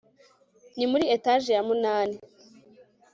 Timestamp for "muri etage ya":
0.91-1.61